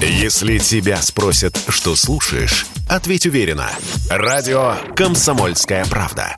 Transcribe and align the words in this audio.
Если 0.00 0.58
тебя 0.58 1.00
спросят, 1.00 1.58
что 1.68 1.96
слушаешь, 1.96 2.66
ответь 2.86 3.24
уверенно. 3.24 3.70
Радио 4.10 4.74
«Комсомольская 4.94 5.86
правда». 5.86 6.36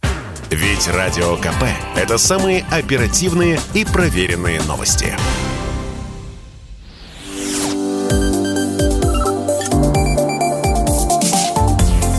Ведь 0.50 0.86
Радио 0.86 1.36
КП– 1.36 1.64
это 1.96 2.18
самые 2.18 2.64
оперативные 2.70 3.60
и 3.74 3.84
проверенные 3.84 4.62
новости. 4.62 5.14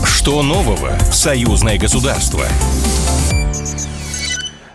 Что 0.04 0.42
нового 0.42 0.96
в 1.10 1.14
союзное 1.14 1.78
государство? 1.78 2.44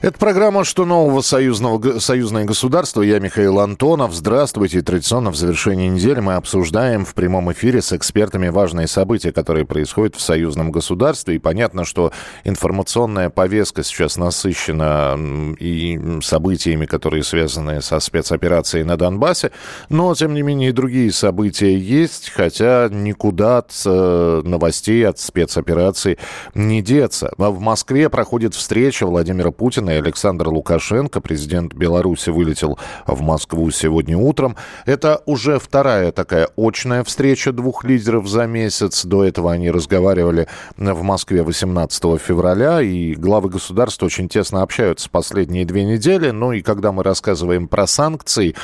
Это 0.06 0.20
программа 0.20 0.64
«Что 0.64 0.86
нового 0.86 1.22
союзного, 1.22 1.98
союзное 1.98 2.46
государство». 2.46 3.02
Я 3.02 3.18
Михаил 3.18 3.60
Антонов. 3.60 4.14
Здравствуйте. 4.14 4.84
Традиционно 4.84 5.32
в 5.32 5.36
завершении 5.36 5.88
недели 5.88 6.20
мы 6.20 6.36
обсуждаем 6.36 7.06
в 7.06 7.16
прямом 7.16 7.52
эфире 7.54 7.82
с 7.82 7.92
экспертами 7.92 8.50
важные 8.50 8.88
события, 8.88 9.32
которые 9.32 9.66
происходят 9.66 10.16
в 10.16 10.22
союзном 10.22 10.70
государстве. 10.70 11.38
И 11.38 11.40
понятно, 11.40 11.86
что 11.86 12.12
информационная 12.44 13.32
повестка 13.32 13.82
сейчас 13.82 14.16
насыщена 14.18 15.18
и 15.58 16.20
событиями, 16.22 16.86
которые 16.86 17.24
связаны 17.24 17.82
со 17.82 18.00
спецоперацией 18.00 18.84
на 18.84 18.98
Донбассе. 18.98 19.50
Но, 19.90 20.14
тем 20.14 20.36
не 20.36 20.44
менее, 20.44 20.70
и 20.70 20.72
другие 20.72 21.12
события 21.12 21.76
есть, 21.76 22.30
хотя 22.30 22.90
никуда 22.92 23.58
от 23.58 23.72
э, 23.84 24.42
новостей, 24.46 25.08
от 25.08 25.18
спецоперации 25.18 26.20
не 26.54 26.84
деться. 26.84 27.34
В 27.40 27.60
Москве 27.60 28.08
проходит 28.12 28.54
встреча 28.54 29.08
Владимира 29.08 29.50
Путина 29.50 29.95
Александр 29.98 30.50
Лукашенко, 30.50 31.22
президент 31.22 31.74
Беларуси, 31.74 32.30
вылетел 32.30 32.78
в 33.06 33.22
Москву 33.22 33.70
сегодня 33.72 34.18
утром. 34.18 34.56
Это 34.86 35.22
уже 35.26 35.60
вторая 35.60 36.12
такая 36.12 36.50
очная 36.58 37.04
встреча 37.04 37.52
двух 37.52 37.84
лидеров 37.84 38.28
за 38.28 38.46
месяц. 38.46 39.06
До 39.06 39.24
этого 39.24 39.52
они 39.52 39.72
разговаривали 39.72 40.48
в 40.78 41.02
Москве 41.04 41.44
18 41.44 42.20
февраля, 42.20 42.82
и 42.82 43.16
главы 43.16 43.50
государств 43.50 44.04
очень 44.04 44.30
тесно 44.30 44.62
общаются 44.62 45.10
последние 45.10 45.66
две 45.66 45.84
недели. 45.84 46.32
Ну 46.32 46.52
и 46.52 46.62
когда 46.62 46.92
мы 46.92 47.04
рассказываем 47.04 47.68
про 47.68 47.88
санкции, 47.88 48.56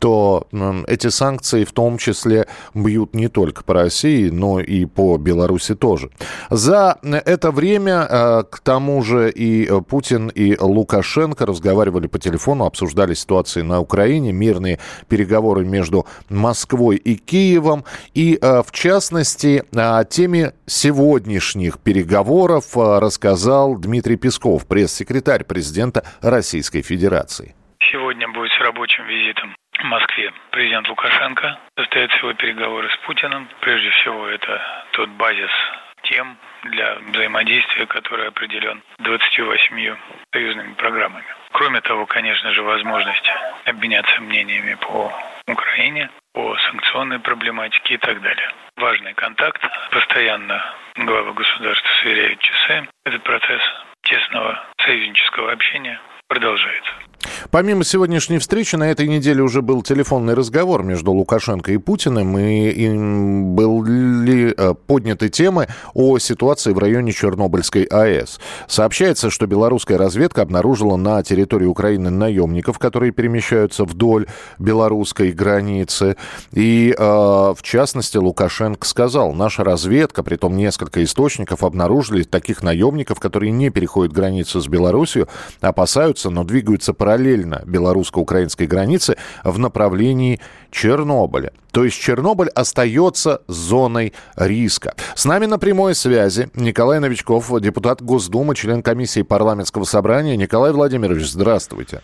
то 0.00 0.48
эти 0.88 1.08
санкции 1.08 1.64
в 1.64 1.72
том 1.72 1.98
числе 1.98 2.46
бьют 2.74 3.14
не 3.14 3.28
только 3.28 3.62
по 3.62 3.74
России, 3.74 4.30
но 4.30 4.58
и 4.58 4.86
по 4.86 5.18
Беларуси 5.18 5.74
тоже. 5.74 6.10
За 6.48 6.98
это 7.02 7.50
время, 7.50 8.06
э, 8.08 8.42
к 8.50 8.60
тому 8.60 9.02
же, 9.02 9.30
и 9.30 9.70
Путин, 9.88 10.28
и 10.28 10.56
Лукашенко 10.58 11.46
разговаривали 11.46 12.06
по 12.06 12.18
телефону, 12.18 12.64
обсуждали 12.64 13.14
ситуации 13.14 13.62
на 13.62 13.80
Украине, 13.80 14.32
мирные 14.32 14.78
переговоры 15.08 15.64
между 15.64 16.06
Москвой 16.30 16.96
и 16.96 17.16
Киевом. 17.16 17.84
И, 18.14 18.38
э, 18.40 18.62
в 18.66 18.72
частности, 18.72 19.64
о 19.76 20.04
теме 20.04 20.54
сегодняшних 20.66 21.78
переговоров 21.78 22.76
э, 22.76 22.98
рассказал 22.98 23.76
Дмитрий 23.76 24.16
Песков, 24.16 24.66
пресс-секретарь 24.66 25.44
президента 25.44 26.04
Российской 26.22 26.80
Федерации. 26.80 27.54
Сегодня 27.92 28.26
будет 28.28 28.50
с 28.52 28.60
рабочим 28.62 29.04
визитом 29.06 29.54
в 29.80 29.84
Москве 29.84 30.32
президент 30.50 30.88
Лукашенко. 30.88 31.58
Состоятся 31.76 32.18
его 32.18 32.32
переговоры 32.34 32.88
с 32.90 32.96
Путиным. 33.06 33.48
Прежде 33.60 33.90
всего, 33.90 34.28
это 34.28 34.60
тот 34.92 35.08
базис 35.10 35.50
тем 36.02 36.36
для 36.64 36.96
взаимодействия, 37.12 37.86
который 37.86 38.28
определен 38.28 38.82
28 38.98 39.96
союзными 40.32 40.74
программами. 40.74 41.24
Кроме 41.52 41.80
того, 41.80 42.06
конечно 42.06 42.52
же, 42.52 42.62
возможность 42.62 43.30
обменяться 43.64 44.20
мнениями 44.20 44.74
по 44.74 45.12
Украине, 45.46 46.10
по 46.32 46.56
санкционной 46.70 47.18
проблематике 47.18 47.94
и 47.94 47.98
так 47.98 48.20
далее. 48.20 48.50
Важный 48.76 49.14
контакт. 49.14 49.62
Постоянно 49.90 50.62
главы 50.96 51.32
государств 51.34 51.86
сверяют 52.00 52.38
часы. 52.40 52.88
Этот 53.04 53.22
процесс 53.22 53.62
тесного 54.02 54.64
союзнического 54.78 55.52
общения 55.52 56.00
продолжается. 56.28 56.92
Помимо 57.50 57.82
сегодняшней 57.82 58.38
встречи, 58.38 58.76
на 58.76 58.92
этой 58.92 59.08
неделе 59.08 59.42
уже 59.42 59.60
был 59.60 59.82
телефонный 59.82 60.34
разговор 60.34 60.84
между 60.84 61.10
Лукашенко 61.10 61.72
и 61.72 61.78
Путиным, 61.78 62.38
и, 62.38 62.70
и 62.70 62.88
были 62.96 64.54
э, 64.56 64.74
подняты 64.86 65.28
темы 65.30 65.66
о 65.92 66.20
ситуации 66.20 66.72
в 66.72 66.78
районе 66.78 67.10
Чернобыльской 67.10 67.82
АЭС. 67.82 68.38
Сообщается, 68.68 69.30
что 69.30 69.48
белорусская 69.48 69.96
разведка 69.96 70.42
обнаружила 70.42 70.94
на 70.94 71.24
территории 71.24 71.66
Украины 71.66 72.10
наемников, 72.10 72.78
которые 72.78 73.10
перемещаются 73.10 73.84
вдоль 73.84 74.28
белорусской 74.60 75.32
границы. 75.32 76.16
И, 76.52 76.94
э, 76.96 77.02
в 77.02 77.58
частности, 77.62 78.16
Лукашенко 78.16 78.86
сказал, 78.86 79.32
наша 79.32 79.64
разведка, 79.64 80.22
при 80.22 80.36
том 80.36 80.56
несколько 80.56 81.02
источников, 81.02 81.64
обнаружили 81.64 82.22
таких 82.22 82.62
наемников, 82.62 83.18
которые 83.18 83.50
не 83.50 83.70
переходят 83.70 84.12
границу 84.12 84.60
с 84.60 84.68
Беларусью, 84.68 85.26
опасаются, 85.60 86.30
но 86.30 86.44
двигаются 86.44 86.94
параллельно 86.94 87.39
белорусско-украинской 87.66 88.64
границе 88.66 89.16
в 89.44 89.58
направлении 89.58 90.40
Чернобыля. 90.70 91.52
То 91.72 91.84
есть 91.84 92.00
Чернобыль 92.00 92.48
остается 92.48 93.42
зоной 93.46 94.12
риска. 94.36 94.94
С 95.14 95.24
нами 95.24 95.46
на 95.46 95.58
прямой 95.58 95.94
связи 95.94 96.50
Николай 96.54 97.00
Новичков, 97.00 97.50
депутат 97.60 98.02
Госдумы, 98.02 98.54
член 98.54 98.82
комиссии 98.82 99.22
парламентского 99.22 99.84
собрания. 99.84 100.36
Николай 100.36 100.72
Владимирович, 100.72 101.30
здравствуйте. 101.30 102.02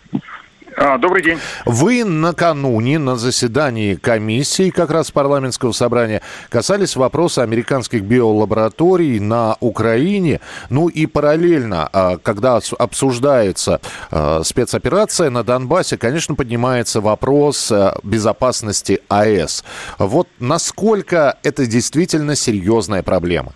А, 0.79 0.99
добрый 0.99 1.23
день. 1.23 1.39
Вы 1.65 2.03
накануне 2.03 2.99
на 2.99 3.15
заседании 3.15 3.95
комиссии 3.95 4.69
как 4.69 4.91
раз 4.91 5.09
парламентского 5.09 5.71
собрания 5.71 6.21
касались 6.49 6.95
вопроса 6.95 7.41
американских 7.41 8.03
биолабораторий 8.03 9.19
на 9.19 9.57
Украине. 9.59 10.39
Ну 10.69 10.87
и 10.87 11.07
параллельно, 11.07 11.89
а, 11.91 12.17
когда 12.17 12.59
обсуждается 12.77 13.81
а, 14.11 14.43
спецоперация 14.43 15.31
на 15.31 15.43
Донбассе, 15.43 15.97
конечно, 15.97 16.35
поднимается 16.35 17.01
вопрос 17.01 17.71
а, 17.71 17.97
безопасности 18.03 19.01
АЭС. 19.07 19.63
Вот 19.97 20.27
насколько 20.37 21.39
это 21.41 21.65
действительно 21.65 22.35
серьезная 22.35 23.01
проблема? 23.01 23.53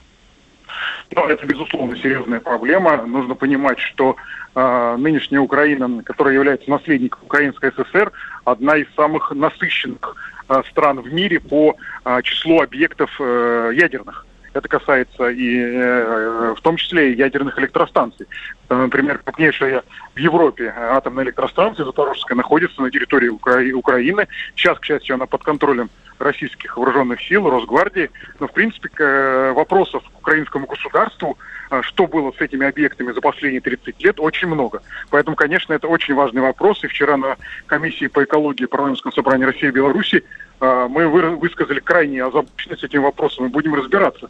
Ну, 1.14 1.28
это, 1.28 1.46
безусловно, 1.46 1.96
серьезная 1.98 2.40
проблема. 2.40 3.06
Нужно 3.06 3.36
понимать, 3.36 3.80
что 3.80 4.16
э, 4.56 4.96
нынешняя 4.98 5.42
Украина, 5.42 6.02
которая 6.04 6.36
является 6.36 6.70
наследником 6.70 7.20
Украинской 7.24 7.72
ССР, 7.72 8.12
одна 8.46 8.78
из 8.78 8.88
самых 8.96 9.32
насыщенных 9.32 10.16
э, 10.48 10.62
стран 10.70 11.02
в 11.02 11.14
мире 11.14 11.42
по 11.42 11.76
э, 12.06 12.22
числу 12.24 12.62
объектов 12.62 13.10
э, 13.20 13.72
ядерных. 13.76 14.26
Это 14.54 14.68
касается 14.68 15.30
и 15.30 15.58
э, 15.60 16.54
в 16.58 16.62
том 16.62 16.78
числе 16.78 17.12
и 17.12 17.18
ядерных 17.18 17.60
электростанций. 17.60 18.28
Например, 18.70 19.18
крупнейшая 19.18 19.84
в 20.16 20.20
Европе 20.20 20.74
атомная 20.78 21.26
электростанция 21.26 21.86
Запорожская 21.86 22.38
находится 22.38 22.82
на 22.82 22.90
территории 22.90 23.30
Укра- 23.30 23.74
Украины. 23.74 24.28
Сейчас, 24.56 24.80
к 24.80 24.86
счастью, 24.86 25.16
она 25.16 25.26
под 25.26 25.44
контролем 25.44 25.90
российских 26.22 26.78
вооруженных 26.78 27.22
сил, 27.22 27.50
Росгвардии. 27.50 28.10
Но, 28.40 28.48
в 28.48 28.54
принципе, 28.54 28.90
к, 28.90 29.54
вопросов 29.56 30.04
к 30.04 30.20
украинскому 30.20 30.68
государству, 30.68 31.38
э, 31.70 31.82
что 31.84 32.08
было 32.08 32.32
с 32.32 32.42
этими 32.42 32.68
объектами 32.68 33.12
за 33.12 33.22
последние 33.22 33.62
30 33.62 34.04
лет, 34.04 34.20
очень 34.20 34.48
много. 34.48 34.82
Поэтому, 35.10 35.36
конечно, 35.36 35.74
это 35.74 35.88
очень 35.88 36.14
важный 36.14 36.42
вопрос. 36.42 36.84
И 36.84 36.88
вчера 36.88 37.18
на 37.18 37.38
комиссии 37.66 38.08
по 38.08 38.24
экологии 38.24 38.66
парламентского 38.66 39.12
собрания 39.12 39.46
России 39.46 39.68
и 39.68 39.72
Беларуси 39.72 40.24
э, 40.60 40.88
мы 40.90 41.08
высказали 41.08 41.80
крайне 41.80 42.24
озабоченность 42.24 42.84
этим 42.84 43.04
вопросом 43.04 43.46
и 43.46 43.50
будем 43.50 43.76
разбираться. 43.76 44.30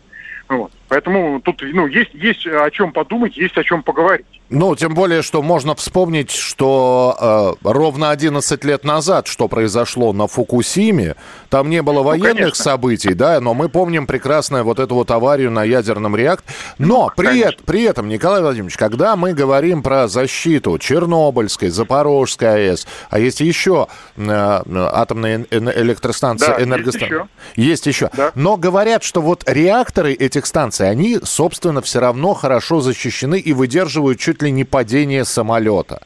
Вот. 0.50 0.72
Поэтому 0.90 1.40
тут 1.42 1.62
ну, 1.62 1.88
есть, 1.88 2.14
есть 2.14 2.46
о 2.46 2.70
чем 2.72 2.92
подумать, 2.92 3.38
есть 3.38 3.58
о 3.58 3.64
чем 3.64 3.84
поговорить. 3.84 4.41
Ну, 4.52 4.76
тем 4.76 4.94
более, 4.94 5.22
что 5.22 5.42
можно 5.42 5.76
вспомнить, 5.76 6.30
что 6.30 7.56
э, 7.64 7.70
ровно 7.70 8.10
11 8.10 8.66
лет 8.66 8.84
назад, 8.84 9.28
что 9.28 9.48
произошло 9.48 10.12
на 10.12 10.28
Фукусиме, 10.28 11.16
там 11.50 11.70
не 11.70 11.82
было 11.82 12.00
ну, 12.00 12.04
военных 12.04 12.50
ну, 12.50 12.54
событий, 12.54 13.14
да, 13.14 13.40
но 13.40 13.54
мы 13.54 13.70
помним 13.70 14.06
прекрасно 14.06 14.66
вот 14.66 14.80
эту 14.80 14.96
вот 14.96 15.10
аварию 15.10 15.52
на 15.52 15.64
ядерном 15.64 16.18
реакторе. 16.18 16.54
Но 16.78 16.88
ну, 16.88 17.12
при, 17.16 17.44
э, 17.44 17.52
при 17.66 17.84
этом, 17.84 18.10
Николай 18.10 18.42
Владимирович, 18.42 18.76
когда 18.76 19.16
мы 19.16 19.34
говорим 19.34 19.82
про 19.82 20.10
защиту 20.10 20.78
Чернобыльской, 20.78 21.70
Запорожской 21.70 22.72
АЭС, 22.72 22.88
а 23.10 23.20
есть 23.20 23.40
еще 23.40 23.88
э, 24.18 24.62
атомные 24.92 25.46
электростанции, 25.50 26.48
да, 26.48 26.62
энергостанции. 26.62 27.26
Есть 27.56 27.56
еще. 27.56 27.70
Есть 27.70 27.86
еще. 27.88 28.10
Да. 28.18 28.32
Но 28.36 28.58
говорят, 28.58 29.04
что 29.04 29.22
вот 29.22 29.46
реакторы 29.48 30.12
этих 30.12 30.46
станций, 30.46 30.90
они, 30.90 31.20
собственно, 31.24 31.82
все 31.82 32.02
равно 32.02 32.34
хорошо 32.34 32.82
защищены 32.82 33.40
и 33.40 33.54
выдерживают 33.54 34.20
чуть 34.20 34.41
ли 34.42 34.52
не 34.52 34.64
падение 34.64 35.26
самолета. 35.26 36.02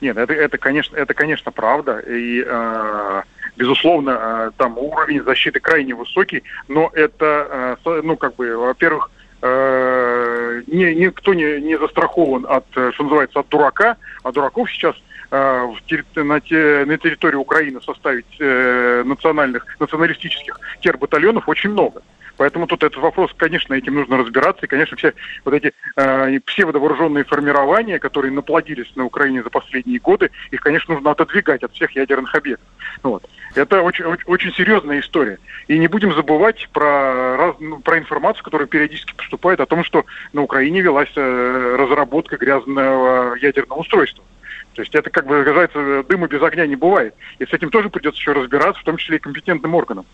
Нет, 0.00 0.16
это, 0.16 0.32
это, 0.32 0.58
конечно, 0.58 0.96
это, 0.96 1.14
конечно, 1.14 1.50
правда. 1.50 1.98
И, 2.00 2.44
э, 2.46 3.22
безусловно, 3.56 4.10
э, 4.10 4.50
там 4.56 4.76
уровень 4.78 5.22
защиты 5.22 5.60
крайне 5.60 5.94
высокий, 5.94 6.42
но 6.68 6.90
это, 6.92 7.76
э, 7.84 8.00
ну, 8.02 8.16
как 8.16 8.36
бы, 8.36 8.56
во-первых, 8.56 9.10
э, 9.42 10.62
не, 10.66 10.94
никто 10.94 11.34
не, 11.34 11.60
не 11.60 11.78
застрахован 11.78 12.46
от, 12.48 12.64
что 12.70 13.02
называется, 13.02 13.40
от 13.40 13.48
дурака, 13.48 13.96
а 14.22 14.32
дураков 14.32 14.70
сейчас 14.70 14.96
на, 15.30 15.64
на 16.24 16.40
территории 16.40 17.34
Украины 17.34 17.80
составить 17.80 18.38
национальных, 18.38 19.66
националистических 19.80 20.60
тербатальонов 20.80 21.48
очень 21.48 21.70
много. 21.70 22.02
Поэтому 22.36 22.66
тут 22.66 22.82
этот 22.82 22.98
вопрос, 23.00 23.30
конечно, 23.36 23.74
этим 23.74 23.94
нужно 23.94 24.18
разбираться. 24.18 24.66
И, 24.66 24.68
конечно, 24.68 24.96
все 24.96 25.14
вот 25.44 25.54
эти 25.54 25.72
э, 25.96 26.40
псевдовооруженные 26.40 27.24
формирования, 27.24 27.98
которые 27.98 28.32
наплодились 28.32 28.90
на 28.96 29.04
Украине 29.04 29.42
за 29.42 29.50
последние 29.50 30.00
годы, 30.00 30.30
их, 30.50 30.60
конечно, 30.60 30.94
нужно 30.94 31.12
отодвигать 31.12 31.62
от 31.62 31.72
всех 31.72 31.92
ядерных 31.92 32.34
объектов. 32.34 32.66
Вот. 33.02 33.24
Это 33.54 33.82
очень, 33.82 34.04
очень, 34.04 34.52
серьезная 34.52 35.00
история. 35.00 35.38
И 35.68 35.78
не 35.78 35.86
будем 35.86 36.12
забывать 36.12 36.68
про, 36.72 37.36
раз, 37.36 37.56
ну, 37.60 37.78
про 37.78 37.98
информацию, 37.98 38.44
которая 38.44 38.66
периодически 38.66 39.14
поступает 39.14 39.60
о 39.60 39.66
том, 39.66 39.84
что 39.84 40.04
на 40.32 40.42
Украине 40.42 40.80
велась 40.80 41.12
э, 41.14 41.76
разработка 41.78 42.36
грязного 42.36 43.36
ядерного 43.36 43.80
устройства. 43.80 44.24
То 44.74 44.82
есть 44.82 44.94
это, 44.94 45.08
как 45.08 45.26
бы, 45.26 45.44
кажется, 45.44 46.02
дыма 46.08 46.26
без 46.26 46.42
огня 46.42 46.66
не 46.66 46.74
бывает. 46.74 47.14
И 47.38 47.46
с 47.46 47.52
этим 47.52 47.70
тоже 47.70 47.90
придется 47.90 48.18
еще 48.18 48.32
разбираться, 48.32 48.80
в 48.80 48.84
том 48.84 48.96
числе 48.96 49.16
и 49.16 49.20
компетентным 49.20 49.74
органам. 49.74 50.04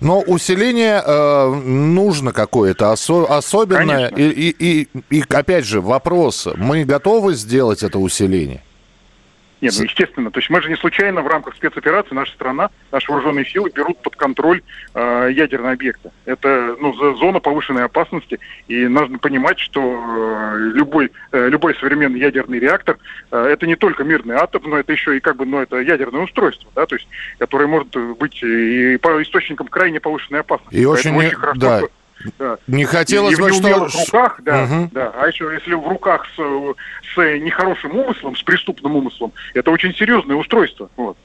Но 0.00 0.20
усиление 0.20 1.02
э, 1.04 1.54
нужно 1.64 2.32
какое-то 2.32 2.92
осо- 2.92 3.26
особенное. 3.26 4.08
И, 4.08 4.30
и, 4.30 4.56
и, 4.58 4.88
и 5.18 5.24
опять 5.28 5.64
же 5.66 5.80
вопрос: 5.80 6.48
мы 6.56 6.84
готовы 6.84 7.34
сделать 7.34 7.82
это 7.82 7.98
усиление? 7.98 8.62
Нет, 9.60 9.74
ну, 9.76 9.84
естественно. 9.84 10.30
То 10.30 10.40
есть 10.40 10.50
мы 10.50 10.62
же 10.62 10.68
не 10.68 10.76
случайно 10.76 11.22
в 11.22 11.26
рамках 11.26 11.54
спецоперации 11.54 12.14
наша 12.14 12.32
страна, 12.32 12.70
наши 12.92 13.10
вооруженные 13.10 13.44
силы 13.44 13.70
берут 13.74 13.98
под 13.98 14.16
контроль 14.16 14.62
э, 14.94 15.28
ядерные 15.32 15.72
объекты. 15.72 16.10
Это 16.24 16.76
ну, 16.80 16.92
зона 17.16 17.40
повышенной 17.40 17.84
опасности, 17.84 18.38
и 18.68 18.86
нужно 18.86 19.18
понимать, 19.18 19.58
что 19.58 19.80
э, 19.80 20.58
любой, 20.74 21.10
э, 21.32 21.48
любой 21.48 21.74
современный 21.74 22.20
ядерный 22.20 22.58
реактор 22.58 22.98
э, 23.30 23.38
это 23.38 23.66
не 23.66 23.76
только 23.76 24.04
мирный 24.04 24.36
атом, 24.36 24.62
но 24.64 24.78
это 24.78 24.92
еще 24.92 25.16
и 25.16 25.20
как 25.20 25.36
бы, 25.36 25.44
ну, 25.44 25.60
это 25.60 25.76
ядерное 25.76 26.22
устройство, 26.22 26.70
да, 26.74 26.86
то 26.86 26.96
есть, 26.96 27.08
которое 27.38 27.66
может 27.66 27.94
быть 28.18 28.42
и 28.42 28.96
по 28.96 29.22
источником 29.22 29.68
крайне 29.68 30.00
повышенной 30.00 30.40
опасности. 30.40 30.74
И 30.74 30.84
очень, 30.86 31.14
очень 31.14 31.36
хорошо, 31.36 31.60
да. 31.60 31.80
Да. 32.38 32.58
Не 32.66 32.84
хотелось 32.84 33.38
и, 33.38 33.40
бы, 33.40 33.52
что... 33.52 33.88
в 33.88 33.94
руках, 33.94 34.40
да, 34.42 34.64
угу. 34.64 34.90
да. 34.92 35.12
А 35.14 35.26
еще 35.26 35.50
если 35.52 35.74
в 35.74 35.86
руках 35.86 36.26
с, 36.36 36.38
с 37.14 37.16
нехорошим 37.38 37.96
умыслом, 37.96 38.36
с 38.36 38.42
преступным 38.42 38.96
умыслом, 38.96 39.32
это 39.54 39.70
очень 39.70 39.94
серьезное 39.94 40.36
устройство. 40.36 40.90
Вот. 40.96 41.16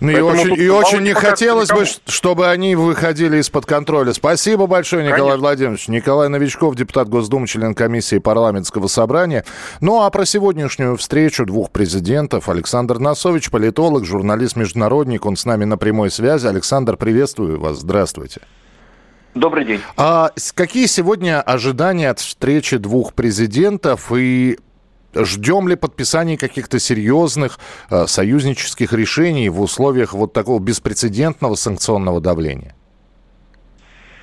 Ну 0.00 0.10
и 0.10 0.20
очень, 0.20 0.54
и 0.54 0.68
очень 0.68 1.00
не 1.00 1.14
хотелось 1.14 1.68
никому. 1.68 1.84
бы, 1.84 1.90
чтобы 2.06 2.48
они 2.48 2.76
выходили 2.76 3.38
из-под 3.38 3.66
контроля. 3.66 4.12
Спасибо 4.12 4.66
большое, 4.66 5.02
Николай 5.02 5.22
Конечно. 5.22 5.40
Владимирович. 5.40 5.88
Николай 5.88 6.28
Новичков, 6.28 6.76
депутат 6.76 7.08
Госдумы, 7.08 7.46
член 7.48 7.74
комиссии 7.74 8.18
парламентского 8.18 8.86
собрания. 8.86 9.44
Ну 9.80 10.02
а 10.02 10.10
про 10.10 10.26
сегодняшнюю 10.26 10.96
встречу 10.96 11.44
двух 11.44 11.70
президентов. 11.70 12.48
Александр 12.48 12.98
Носович, 12.98 13.50
политолог, 13.50 14.04
журналист-международник. 14.04 15.26
Он 15.26 15.36
с 15.36 15.44
нами 15.44 15.64
на 15.64 15.76
прямой 15.76 16.10
связи. 16.10 16.46
Александр, 16.46 16.96
приветствую 16.96 17.58
вас. 17.58 17.78
Здравствуйте. 17.78 18.42
Добрый 19.34 19.64
день. 19.64 19.80
А 19.96 20.30
какие 20.54 20.86
сегодня 20.86 21.42
ожидания 21.42 22.10
от 22.10 22.20
встречи 22.20 22.76
двух 22.76 23.14
президентов 23.14 24.12
и 24.12 24.58
ждем 25.12 25.68
ли 25.68 25.74
подписания 25.74 26.38
каких-то 26.38 26.78
серьезных 26.78 27.58
э, 27.90 28.06
союзнических 28.06 28.92
решений 28.92 29.48
в 29.48 29.60
условиях 29.60 30.12
вот 30.12 30.32
такого 30.32 30.60
беспрецедентного 30.60 31.56
санкционного 31.56 32.20
давления? 32.20 32.76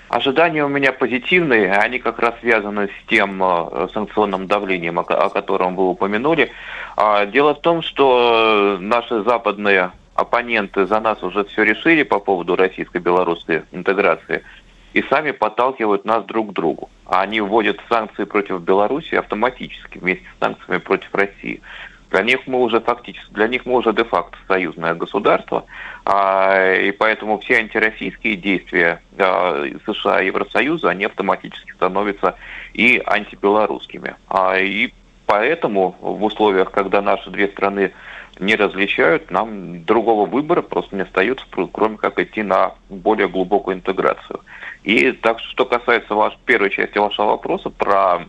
Ожидания 0.07 0.63
у 0.65 0.69
меня 0.69 0.91
позитивные, 0.93 1.71
они 1.71 1.99
как 1.99 2.19
раз 2.19 2.35
связаны 2.39 2.87
с 2.87 3.09
тем 3.09 3.41
э, 3.43 3.87
санкционным 3.93 4.47
давлением, 4.47 4.99
о, 4.99 5.03
о 5.03 5.29
котором 5.29 5.75
вы 5.75 5.89
упомянули. 5.89 6.51
А, 6.95 7.25
дело 7.25 7.53
в 7.53 7.61
том, 7.61 7.81
что 7.81 8.77
наши 8.79 9.23
западные 9.23 9.91
оппоненты 10.15 10.85
за 10.85 10.99
нас 10.99 11.21
уже 11.23 11.45
все 11.45 11.63
решили 11.63 12.03
по 12.03 12.19
поводу 12.19 12.55
российско-белорусской 12.55 13.63
интеграции– 13.73 14.43
и 14.93 15.01
сами 15.03 15.31
подталкивают 15.31 16.05
нас 16.05 16.25
друг 16.25 16.49
к 16.49 16.53
другу. 16.53 16.89
А 17.05 17.21
они 17.21 17.41
вводят 17.41 17.79
санкции 17.89 18.25
против 18.25 18.61
Беларуси 18.61 19.15
автоматически 19.15 19.97
вместе 19.97 20.25
с 20.25 20.43
санкциями 20.43 20.79
против 20.79 21.13
России. 21.13 21.61
Для 22.09 22.23
них 22.23 22.39
мы 22.45 22.59
уже 22.59 22.81
фактически, 22.81 23.33
для 23.33 23.47
них 23.47 23.65
мы 23.65 23.77
уже 23.77 23.93
де-факто 23.93 24.37
союзное 24.45 24.93
государство, 24.93 25.65
а, 26.03 26.75
и 26.75 26.91
поэтому 26.91 27.39
все 27.39 27.59
антироссийские 27.59 28.35
действия 28.35 29.01
а, 29.17 29.65
США 29.85 30.21
и 30.21 30.27
Евросоюза, 30.27 30.89
они 30.89 31.05
автоматически 31.05 31.71
становятся 31.71 32.35
и 32.73 33.01
антибелорусскими. 33.05 34.15
А, 34.27 34.59
и 34.59 34.93
поэтому 35.25 35.95
в 36.01 36.21
условиях, 36.21 36.71
когда 36.71 37.01
наши 37.01 37.29
две 37.29 37.47
страны 37.47 37.93
не 38.41 38.55
различают, 38.55 39.31
нам 39.31 39.85
другого 39.85 40.25
выбора 40.25 40.61
просто 40.61 40.95
не 40.95 41.03
остается, 41.03 41.45
кроме 41.71 41.97
как 41.97 42.19
идти 42.19 42.41
на 42.43 42.73
более 42.89 43.29
глубокую 43.29 43.77
интеграцию. 43.77 44.41
И 44.83 45.11
так 45.11 45.39
что 45.39 45.65
касается 45.65 46.15
ваш, 46.15 46.35
первой 46.45 46.71
части 46.71 46.97
вашего 46.97 47.27
вопроса 47.27 47.69
про 47.69 48.25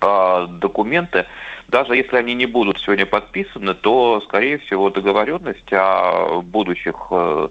э, 0.00 0.46
документы, 0.60 1.26
даже 1.68 1.96
если 1.96 2.16
они 2.16 2.34
не 2.34 2.46
будут 2.46 2.78
сегодня 2.78 3.06
подписаны, 3.06 3.74
то, 3.74 4.20
скорее 4.20 4.58
всего, 4.58 4.90
договоренность 4.90 5.72
о 5.72 6.42
будущих 6.42 6.96
э, 7.10 7.48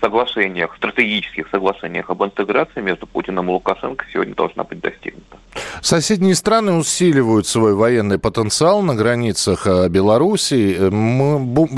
соглашениях, 0.00 0.74
стратегических 0.76 1.48
соглашениях 1.50 2.10
об 2.10 2.24
интеграции 2.24 2.80
между 2.80 3.06
Путиным 3.06 3.48
и 3.48 3.52
Лукашенко 3.52 4.04
сегодня 4.12 4.34
должна 4.34 4.64
быть 4.64 4.80
достигнута. 4.80 5.38
Соседние 5.80 6.34
страны 6.34 6.72
усиливают 6.72 7.46
свой 7.46 7.74
военный 7.74 8.18
потенциал 8.18 8.82
на 8.82 8.94
границах 8.94 9.66
э, 9.66 9.88
Беларуси. 9.88 10.76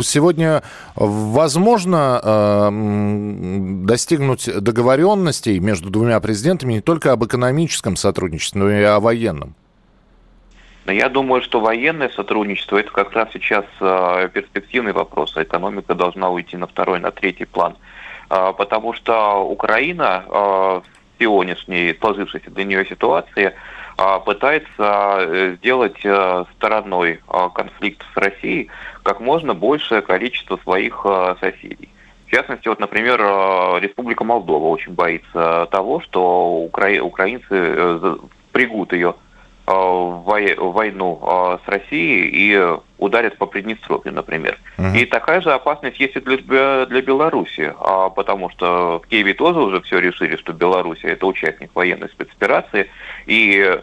Сегодня 0.02 0.62
возможно 0.94 2.20
э, 2.22 2.68
достигнуть 3.84 4.48
договоренностей 4.62 5.58
между 5.60 5.90
двумя 5.90 6.20
президентами 6.20 6.74
не 6.74 6.80
только 6.80 7.12
об 7.12 7.24
экономическом 7.24 7.96
сотрудничестве, 7.96 8.60
но 8.60 8.70
и 8.70 8.82
о 8.82 9.00
военном. 9.00 9.54
Но 10.86 10.92
я 10.92 11.08
думаю, 11.08 11.42
что 11.42 11.60
военное 11.60 12.08
сотрудничество 12.08 12.78
это 12.78 12.90
как 12.90 13.12
раз 13.12 13.28
сейчас 13.32 13.64
э, 13.80 14.28
перспективный 14.32 14.92
вопрос. 14.92 15.36
А 15.36 15.42
экономика 15.42 15.94
должна 15.94 16.30
уйти 16.30 16.56
на 16.56 16.66
второй, 16.66 17.00
на 17.00 17.10
третий 17.10 17.44
план. 17.44 17.76
А, 18.30 18.52
потому 18.52 18.94
что 18.94 19.44
Украина 19.44 20.24
а, 20.28 20.80
в 20.80 20.84
сегодняшней 21.18 21.94
сложившейся 22.00 22.50
для 22.50 22.64
нее 22.64 22.86
ситуации 22.86 23.52
а, 23.98 24.20
пытается 24.20 24.66
э, 24.78 25.56
сделать 25.58 26.00
э, 26.04 26.44
стороной 26.56 27.20
конфликт 27.54 28.02
с 28.14 28.16
Россией 28.16 28.70
как 29.02 29.20
можно 29.20 29.52
большее 29.52 30.00
количество 30.00 30.56
своих 30.58 31.04
соседей. 31.40 31.90
В 32.26 32.30
частности, 32.30 32.68
вот, 32.68 32.78
например, 32.78 33.18
Республика 33.82 34.22
Молдова 34.24 34.68
очень 34.68 34.92
боится 34.92 35.66
того, 35.72 36.00
что 36.00 36.62
укра... 36.62 37.02
украинцы 37.02 37.46
э, 37.50 38.16
пригут 38.52 38.92
ее 38.92 39.16
войну 39.70 41.58
с 41.64 41.68
Россией 41.68 42.30
и 42.32 42.78
ударят 42.98 43.38
по 43.38 43.46
Приднестровью, 43.46 44.12
например. 44.12 44.58
Uh-huh. 44.76 44.96
И 44.96 45.06
такая 45.06 45.40
же 45.40 45.52
опасность 45.52 45.98
есть 45.98 46.16
и 46.16 46.20
для, 46.20 46.86
для 46.86 47.02
Беларуси, 47.02 47.74
а, 47.78 48.10
потому 48.10 48.50
что 48.50 49.00
в 49.04 49.08
Киеве 49.08 49.34
тоже 49.34 49.60
уже 49.60 49.80
все 49.80 49.98
решили, 49.98 50.36
что 50.36 50.52
Беларусь 50.52 51.00
это 51.02 51.26
участник 51.26 51.70
военной 51.74 52.08
спецоперации, 52.08 52.90
и 53.26 53.80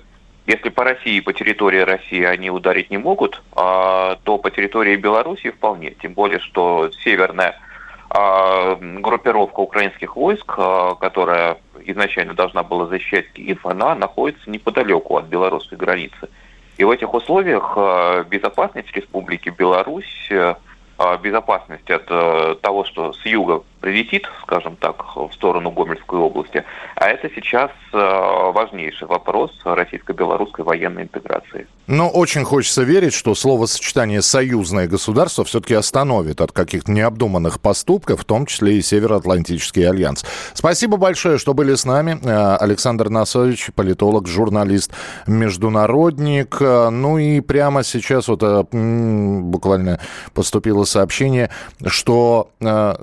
если 0.47 0.69
по 0.69 0.85
России, 0.85 1.19
по 1.19 1.33
территории 1.33 1.81
России 1.81 2.23
они 2.23 2.49
ударить 2.49 2.89
не 2.89 2.97
могут, 2.97 3.43
а, 3.53 4.17
то 4.23 4.37
по 4.37 4.49
территории 4.49 4.95
Беларуси 4.95 5.49
вполне. 5.51 5.91
Тем 6.01 6.13
более, 6.13 6.39
что 6.39 6.89
северная 7.03 7.59
группировка 8.09 9.59
украинских 9.59 10.15
войск, 10.15 10.53
а, 10.57 10.95
которая 10.95 11.57
изначально 11.83 12.33
должна 12.33 12.63
была 12.63 12.85
защищать 12.85 13.31
Киев, 13.33 13.65
она 13.65 13.95
находится 13.95 14.49
неподалеку 14.49 15.17
от 15.17 15.25
белорусской 15.25 15.77
границы. 15.77 16.29
И 16.77 16.83
в 16.83 16.91
этих 16.91 17.13
условиях 17.13 17.73
э, 17.75 18.23
безопасность 18.29 18.91
Республики 18.95 19.49
Беларусь, 19.49 20.27
э, 20.29 20.55
э, 20.99 21.17
безопасность 21.21 21.89
от 21.89 22.05
того, 22.61 22.85
что 22.85 23.13
с 23.13 23.25
юга 23.25 23.63
прилетит, 23.87 24.27
скажем 24.43 24.75
так, 24.75 25.15
в 25.15 25.31
сторону 25.33 25.71
Гомельской 25.71 26.19
области. 26.19 26.65
А 26.95 27.07
это 27.07 27.29
сейчас 27.33 27.71
э, 27.93 27.97
важнейший 27.97 29.07
вопрос 29.07 29.51
российско-белорусской 29.63 30.65
военной 30.65 31.03
интеграции. 31.03 31.67
Но 31.87 32.09
очень 32.09 32.43
хочется 32.43 32.83
верить, 32.83 33.13
что 33.13 33.33
словосочетание 33.33 34.21
«союзное 34.21 34.87
государство» 34.87 35.45
все-таки 35.45 35.73
остановит 35.73 36.41
от 36.41 36.51
каких-то 36.51 36.91
необдуманных 36.91 37.61
поступков, 37.61 38.21
в 38.21 38.25
том 38.25 38.45
числе 38.45 38.77
и 38.77 38.81
Североатлантический 38.81 39.87
альянс. 39.89 40.25
Спасибо 40.53 40.97
большое, 40.97 41.37
что 41.37 41.53
были 41.53 41.75
с 41.75 41.85
нами. 41.85 42.19
Э, 42.21 42.57
Александр 42.57 43.07
Насович, 43.07 43.69
политолог, 43.73 44.27
журналист, 44.27 44.91
международник. 45.27 46.57
Э, 46.59 46.89
ну 46.89 47.17
и 47.17 47.39
прямо 47.39 47.83
сейчас 47.83 48.27
вот 48.27 48.43
буквально 48.43 50.01
поступило 50.33 50.83
сообщение, 50.83 51.49
что 51.85 52.49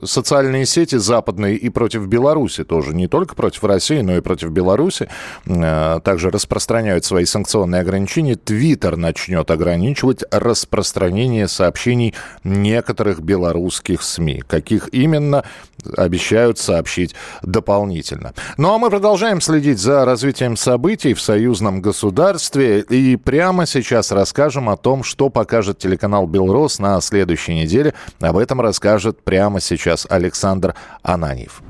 социальные 0.03 0.67
сети 0.75 0.97
западные 0.97 1.57
и 1.57 1.69
против 1.69 2.07
Беларуси 2.07 2.65
тоже. 2.65 2.95
Не 2.95 3.07
только 3.07 3.35
против 3.37 3.63
России, 3.65 4.01
но 4.01 4.17
и 4.17 4.21
против 4.21 4.51
Беларуси. 4.51 5.09
Э, 5.47 6.01
также 6.03 6.31
распространяют 6.31 7.05
свои 7.05 7.25
санкционные 7.25 7.81
ограничения. 7.81 8.35
Твиттер 8.35 8.97
начнет 8.97 9.51
ограничивать 9.51 10.25
распространение 10.31 11.47
сообщений 11.47 12.15
некоторых 12.43 13.21
белорусских 13.21 14.03
СМИ. 14.03 14.43
Каких 14.49 14.89
именно, 14.93 15.45
обещают 15.97 16.59
сообщить 16.59 17.15
дополнительно. 17.43 18.33
Ну 18.57 18.75
а 18.75 18.79
мы 18.79 18.91
продолжаем 18.91 19.41
следить 19.41 19.79
за 19.79 20.05
развитием 20.05 20.57
событий 20.57 21.15
в 21.15 21.21
союзном 21.21 21.81
государстве. 21.81 22.81
И 22.81 23.17
прямо 23.17 23.67
сейчас 23.67 24.13
расскажем 24.13 24.69
о 24.69 24.77
том, 24.77 25.05
что 25.05 25.29
покажет 25.29 25.79
телеканал 25.79 26.27
«Белрос» 26.27 26.79
на 26.79 27.01
следующей 27.01 27.55
неделе. 27.55 27.95
Об 28.21 28.37
этом 28.37 28.61
расскажет 28.61 29.23
прямо 29.23 29.61
сейчас 29.61 30.07
Александр 30.55 30.75
Ананьев. 31.03 31.63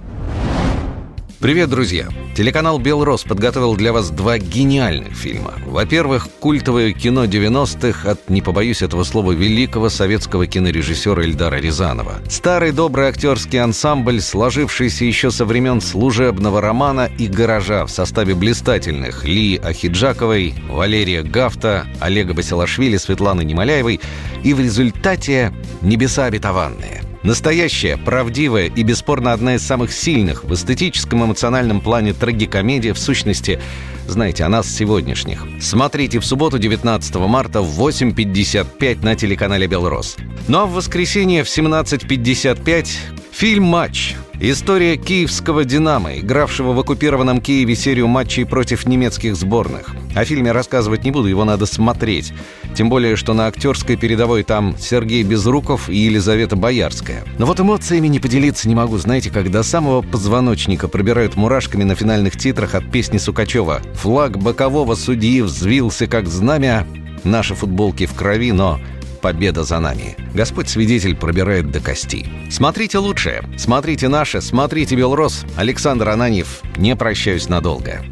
Привет, 1.41 1.69
друзья! 1.69 2.09
Телеканал 2.35 2.79
«Белрос» 2.79 3.23
подготовил 3.23 3.77
для 3.77 3.93
вас 3.93 4.11
два 4.11 4.39
гениальных 4.39 5.15
фильма. 5.15 5.55
Во-первых, 5.67 6.29
культовое 6.41 6.93
кино 6.93 7.25
90-х 7.25 8.11
от, 8.11 8.31
не 8.31 8.41
побоюсь 8.41 8.83
этого 8.83 9.05
слова, 9.05 9.33
великого 9.33 9.89
советского 9.89 10.47
кинорежиссера 10.47 11.23
Эльдара 11.23 11.57
Рязанова. 11.57 12.15
Старый 12.29 12.73
добрый 12.73 13.09
актерский 13.09 13.61
ансамбль, 13.61 14.21
сложившийся 14.21 15.05
еще 15.05 15.31
со 15.31 15.45
времен 15.45 15.81
служебного 15.81 16.61
романа 16.61 17.11
и 17.19 17.27
гаража 17.27 17.85
в 17.85 17.91
составе 17.91 18.35
блистательных 18.35 19.25
Ли 19.25 19.59
Ахиджаковой, 19.59 20.55
Валерия 20.69 21.23
Гафта, 21.23 21.87
Олега 22.01 22.33
Басилашвили, 22.33 22.97
Светланы 22.97 23.45
Немоляевой 23.45 24.01
и 24.43 24.55
в 24.55 24.61
результате 24.61 25.53
«Небеса 25.83 26.25
обетованные». 26.25 27.04
Настоящая, 27.25 27.97
правдивая 27.97 28.67
и 28.67 28.83
бесспорно 28.83 29.33
одна 29.33 29.55
из 29.55 29.63
самых 29.63 29.95
сильных 29.95 30.45
в 30.45 30.53
эстетическом 30.53 31.25
эмоциональном 31.25 31.81
плане 31.81 32.13
трагикомедия, 32.13 32.93
в 32.93 32.99
сущности, 32.99 33.59
знаете, 34.07 34.45
о 34.45 34.51
нас 34.51 34.69
сегодняшних. 34.69 35.47
Смотрите 35.59 36.19
в 36.19 36.27
субботу 36.27 36.59
19 36.59 37.15
марта 37.15 37.63
в 37.63 37.81
8.55 37.81 39.03
на 39.03 39.17
телеканале 39.17 39.67
«Белрос». 39.67 40.17
Ну 40.49 40.59
а 40.59 40.67
в 40.67 40.75
воскресенье 40.75 41.45
в 41.45 41.47
17.55 41.47 42.89
фильм 43.33 43.65
«Матч» 43.65 44.17
История 44.41 44.97
киевского 44.97 45.65
«Динамо», 45.65 46.19
игравшего 46.19 46.73
в 46.73 46.81
оккупированном 46.81 47.41
Киеве 47.41 47.77
серию 47.77 48.09
матчей 48.09 48.45
против 48.45 48.85
немецких 48.85 49.37
сборных. 49.37 49.95
О 50.17 50.25
фильме 50.25 50.51
рассказывать 50.51 51.05
не 51.05 51.13
буду, 51.13 51.29
его 51.29 51.45
надо 51.45 51.67
смотреть. 51.67 52.33
Тем 52.75 52.89
более, 52.89 53.15
что 53.15 53.33
на 53.33 53.47
актерской 53.47 53.97
передовой 53.97 54.43
там 54.43 54.75
Сергей 54.77 55.23
Безруков 55.23 55.89
и 55.89 55.97
Елизавета 55.97 56.57
Боярская. 56.57 57.25
Но 57.39 57.47
вот 57.47 57.61
эмоциями 57.61 58.09
не 58.09 58.19
поделиться 58.19 58.69
не 58.69 58.75
могу. 58.75 58.99
Знаете, 58.99 59.31
когда 59.31 59.63
самого 59.63 60.03
позвоночника 60.03 60.89
пробирают 60.89 61.37
мурашками 61.37 61.85
на 61.85 61.95
финальных 61.95 62.37
титрах 62.37 62.75
от 62.75 62.91
песни 62.91 63.19
Сукачева 63.19 63.83
«Флаг 63.95 64.37
бокового 64.37 64.97
судьи 64.97 65.43
взвился, 65.43 66.09
как 66.09 66.27
знамя», 66.27 66.85
наши 67.25 67.55
футболки 67.55 68.07
в 68.07 68.15
крови, 68.15 68.53
но 68.53 68.81
победа 69.25 69.65
за 69.65 69.81
нами. 69.81 70.17
Господь 70.35 70.69
свидетель 70.69 71.17
пробирает 71.17 71.71
до 71.71 71.81
кости. 71.81 72.27
Смотрите 72.51 72.99
лучшее. 72.99 73.43
Смотрите 73.57 74.09
наше, 74.09 74.43
смотрите 74.43 74.97
Белрос. 74.97 75.47
Александр 75.57 76.11
Ананьев. 76.11 76.61
Не 76.77 76.95
прощаюсь 76.95 77.49
надолго. 77.49 78.05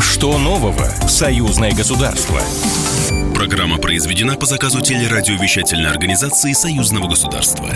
Что 0.00 0.38
нового 0.38 0.88
в 1.04 1.10
союзное 1.10 1.72
государство? 1.72 2.40
Программа 3.34 3.78
произведена 3.78 4.36
по 4.36 4.46
заказу 4.46 4.80
телерадиовещательной 4.80 5.90
организации 5.90 6.52
союзного 6.52 7.08
государства. 7.08 7.70